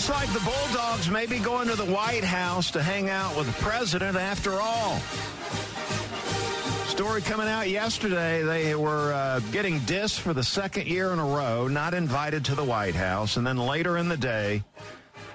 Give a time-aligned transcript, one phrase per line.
[0.00, 3.46] Looks like the Bulldogs may be going to the White House to hang out with
[3.46, 4.98] the president after all.
[6.86, 11.24] Story coming out yesterday, they were uh, getting dissed for the second year in a
[11.24, 13.36] row, not invited to the White House.
[13.36, 14.64] And then later in the day,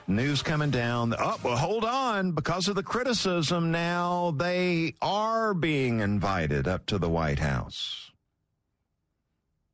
[0.08, 1.14] news coming down.
[1.16, 2.32] Oh, well, hold on.
[2.32, 8.10] Because of the criticism, now they are being invited up to the White House.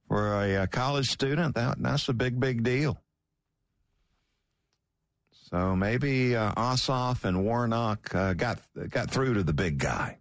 [0.10, 3.02] For a, a college student, that, that's a big, big deal.
[5.52, 10.20] So maybe uh, Ossoff and Warnock uh, got got through to the big guy,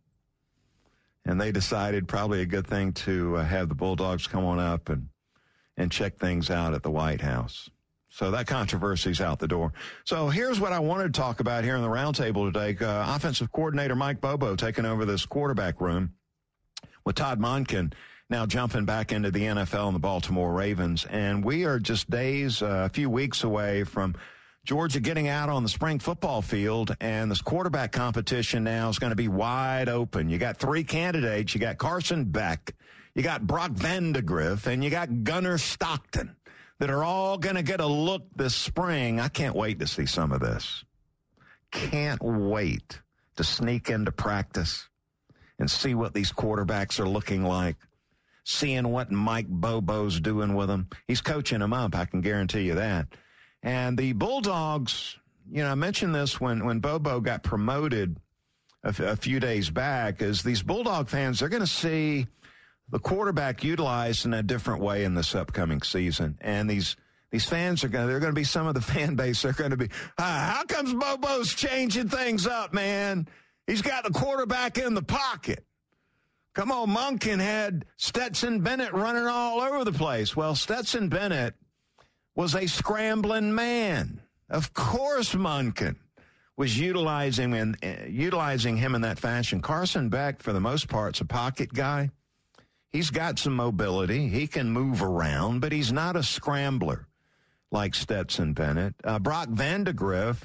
[1.25, 4.89] and they decided probably a good thing to uh, have the Bulldogs come on up
[4.89, 5.09] and
[5.77, 7.71] and check things out at the White House.
[8.09, 9.73] So that controversy's out the door.
[10.05, 12.85] So here's what I wanted to talk about here in the roundtable today.
[12.85, 16.15] Uh, offensive coordinator Mike Bobo taking over this quarterback room
[17.05, 17.93] with Todd Monken
[18.31, 22.63] now jumping back into the NFL and the Baltimore Ravens, and we are just days,
[22.63, 24.15] uh, a few weeks away from
[24.65, 29.11] Georgia getting out on the spring football field, and this quarterback competition now is going
[29.11, 30.29] to be wide open.
[30.29, 31.55] You got three candidates.
[31.55, 32.75] You got Carson Beck,
[33.15, 36.37] you got Brock Vandagriff, and you got Gunnar Stockton
[36.79, 39.19] that are all going to get a look this spring.
[39.19, 40.85] I can't wait to see some of this.
[41.73, 43.01] Can't wait
[43.37, 44.89] to sneak into practice
[45.59, 47.77] and see what these quarterbacks are looking like.
[48.45, 50.89] Seeing what Mike Bobo's doing with them.
[51.07, 53.07] He's coaching them up, I can guarantee you that.
[53.63, 55.19] And the Bulldogs,
[55.51, 58.19] you know, I mentioned this when, when Bobo got promoted
[58.85, 62.27] a, f- a few days back, is these Bulldog fans, they're going to see
[62.89, 66.39] the quarterback utilized in a different way in this upcoming season.
[66.41, 66.97] And these,
[67.31, 69.43] these fans are going to, they're going to be some of the fan base.
[69.43, 73.29] They're going to be, ah, how comes Bobo's changing things up, man?
[73.67, 75.65] He's got the quarterback in the pocket.
[76.55, 80.35] Come on, Monken had Stetson Bennett running all over the place.
[80.35, 81.55] Well, Stetson Bennett
[82.41, 84.19] was a scrambling man.
[84.49, 85.97] Of course, Monken
[86.57, 87.75] was utilizing uh,
[88.09, 89.61] utilizing him in that fashion.
[89.61, 92.09] Carson Beck, for the most part, is a pocket guy.
[92.89, 94.29] He's got some mobility.
[94.29, 97.07] He can move around, but he's not a scrambler
[97.71, 98.95] like Stetson Bennett.
[99.05, 100.41] Uh, Brock Vandagriff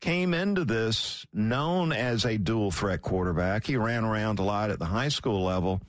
[0.00, 3.64] came into this known as a dual threat quarterback.
[3.64, 5.80] He ran around a lot at the high school level.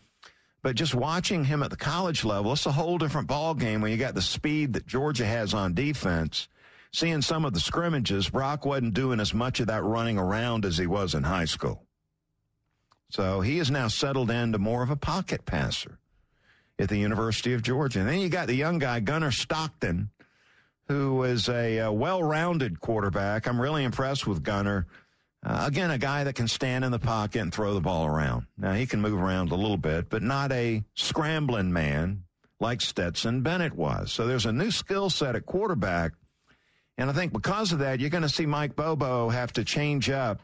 [0.61, 3.91] But just watching him at the college level, it's a whole different ball game when
[3.91, 6.47] you got the speed that Georgia has on defense.
[6.91, 10.77] Seeing some of the scrimmages, Brock wasn't doing as much of that running around as
[10.77, 11.83] he was in high school.
[13.09, 15.99] So he is now settled into more of a pocket passer
[16.79, 17.99] at the University of Georgia.
[17.99, 20.09] And then you got the young guy, Gunnar Stockton,
[20.87, 23.47] who is a, a well-rounded quarterback.
[23.47, 24.87] I'm really impressed with Gunnar.
[25.45, 28.47] Uh, again, a guy that can stand in the pocket and throw the ball around.
[28.57, 32.23] Now, he can move around a little bit, but not a scrambling man
[32.59, 34.11] like Stetson Bennett was.
[34.11, 36.13] So there's a new skill set at quarterback.
[36.97, 40.09] And I think because of that, you're going to see Mike Bobo have to change
[40.09, 40.41] up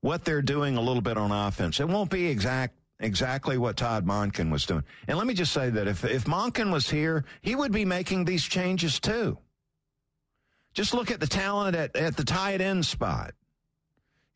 [0.00, 1.78] what they're doing a little bit on offense.
[1.78, 4.84] It won't be exact exactly what Todd Monken was doing.
[5.08, 8.24] And let me just say that if if Monken was here, he would be making
[8.24, 9.38] these changes too.
[10.74, 13.34] Just look at the talent at, at the tight end spot.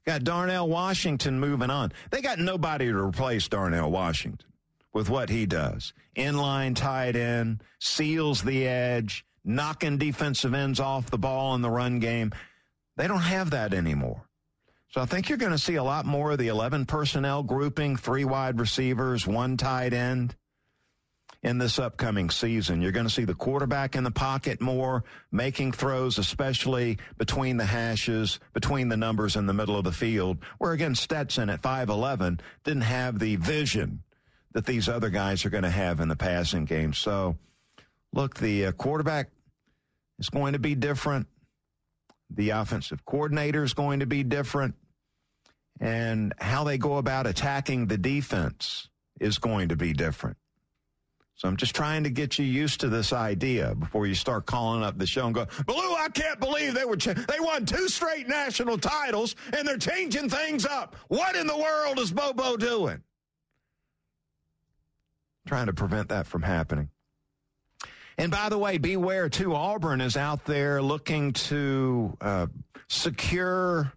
[0.06, 1.93] Got Darnell Washington moving on.
[2.11, 4.49] They got nobody to replace Darnell Washington
[4.93, 5.93] with what he does.
[6.17, 11.99] Inline tight end, seals the edge, knocking defensive ends off the ball in the run
[11.99, 12.32] game.
[12.97, 14.23] They don't have that anymore.
[14.91, 17.97] So I think you're going to see a lot more of the 11 personnel grouping,
[17.97, 20.37] three wide receivers, one tight end
[21.43, 22.82] in this upcoming season.
[22.82, 27.64] You're going to see the quarterback in the pocket more, making throws, especially between the
[27.64, 32.40] hashes, between the numbers in the middle of the field, where again, Stetson at 5'11
[32.64, 34.02] didn't have the vision
[34.52, 36.93] that these other guys are going to have in the passing game.
[36.94, 37.37] So,
[38.12, 39.31] look, the uh, quarterback
[40.19, 41.26] is going to be different.
[42.31, 44.75] The offensive coordinator is going to be different.
[45.79, 48.88] And how they go about attacking the defense
[49.20, 50.38] is going to be different.
[51.37, 54.83] So I'm just trying to get you used to this idea before you start calling
[54.83, 57.88] up the show and go, Blue, I can't believe they were ch- they won two
[57.88, 60.97] straight national titles and they're changing things up.
[61.09, 63.03] What in the world is Bobo doing?
[65.47, 66.88] Trying to prevent that from happening.
[68.17, 69.55] And by the way, beware too.
[69.55, 72.47] Auburn is out there looking to uh,
[72.89, 73.93] secure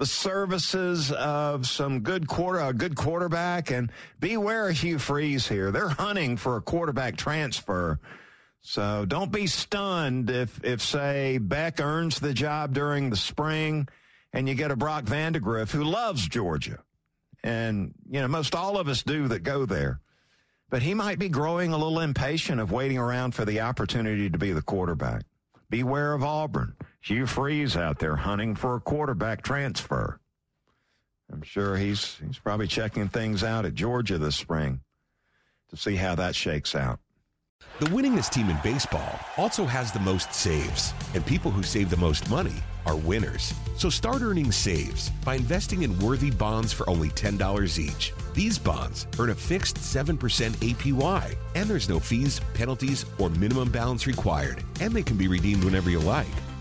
[0.00, 5.70] the services of some good quarter, a good quarterback, and beware Hugh Freeze here.
[5.70, 8.00] They're hunting for a quarterback transfer.
[8.62, 13.88] So don't be stunned if, if say Beck earns the job during the spring
[14.32, 16.78] and you get a Brock Vandagriff who loves Georgia.
[17.44, 20.00] And, you know, most all of us do that go there.
[20.70, 24.38] But he might be growing a little impatient of waiting around for the opportunity to
[24.38, 25.24] be the quarterback.
[25.68, 26.74] Beware of Auburn.
[27.00, 30.20] Hugh Freeze out there hunting for a quarterback transfer.
[31.32, 34.80] I'm sure he's he's probably checking things out at Georgia this spring
[35.70, 36.98] to see how that shakes out.
[37.78, 41.96] The winningest team in baseball also has the most saves, and people who save the
[41.96, 43.54] most money are winners.
[43.76, 48.12] So start earning saves by investing in worthy bonds for only $10 each.
[48.34, 50.16] These bonds earn a fixed 7%
[50.56, 55.64] APY, and there's no fees, penalties, or minimum balance required, and they can be redeemed
[55.64, 56.26] whenever you like.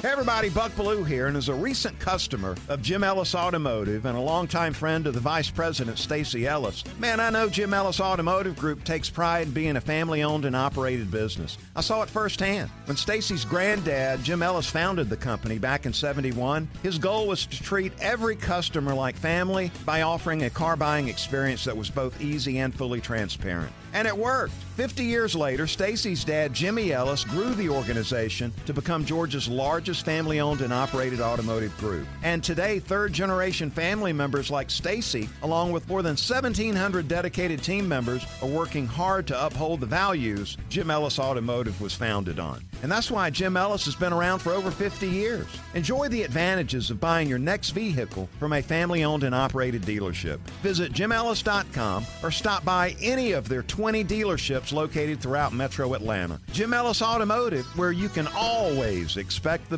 [0.00, 4.16] Hey everybody, Buck Belue here, and as a recent customer of Jim Ellis Automotive and
[4.16, 8.54] a longtime friend of the Vice President Stacy Ellis, man, I know Jim Ellis Automotive
[8.54, 11.58] Group takes pride in being a family-owned and operated business.
[11.74, 12.70] I saw it firsthand.
[12.84, 17.60] When Stacy's granddad, Jim Ellis, founded the company back in 71, his goal was to
[17.60, 22.58] treat every customer like family by offering a car buying experience that was both easy
[22.58, 23.72] and fully transparent.
[23.94, 24.52] And it worked.
[24.76, 30.40] 50 years later, Stacy's dad, Jimmy Ellis, grew the organization to become Georgia's largest family
[30.40, 32.06] owned and operated automotive group.
[32.22, 37.88] And today, third generation family members like Stacy, along with more than 1,700 dedicated team
[37.88, 42.64] members, are working hard to uphold the values Jim Ellis Automotive was founded on.
[42.82, 45.46] And that's why Jim Ellis has been around for over 50 years.
[45.74, 50.38] Enjoy the advantages of buying your next vehicle from a family owned and operated dealership.
[50.62, 56.40] Visit jimellis.com or stop by any of their 20 dealerships located throughout metro Atlanta.
[56.52, 59.77] Jim Ellis Automotive, where you can always expect the